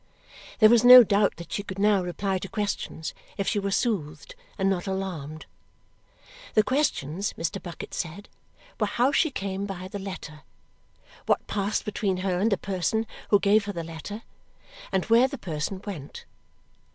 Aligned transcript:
There 0.57 0.69
was 0.71 0.83
no 0.83 1.03
doubt 1.03 1.35
that 1.35 1.51
she 1.53 1.61
could 1.61 1.77
now 1.77 2.01
reply 2.01 2.39
to 2.39 2.47
questions 2.47 3.13
if 3.37 3.47
she 3.47 3.59
were 3.59 3.69
soothed 3.69 4.33
and 4.57 4.67
not 4.67 4.87
alarmed. 4.87 5.45
The 6.55 6.63
questions, 6.63 7.33
Mr. 7.33 7.61
Bucket 7.61 7.93
said, 7.93 8.27
were 8.79 8.87
how 8.87 9.11
she 9.11 9.29
came 9.29 9.67
by 9.67 9.87
the 9.87 9.99
letter, 9.99 10.41
what 11.27 11.45
passed 11.45 11.85
between 11.85 12.17
her 12.25 12.39
and 12.39 12.51
the 12.51 12.57
person 12.57 13.05
who 13.29 13.39
gave 13.39 13.65
her 13.65 13.73
the 13.73 13.83
letter, 13.83 14.23
and 14.91 15.05
where 15.05 15.27
the 15.27 15.37
person 15.37 15.79
went. 15.85 16.25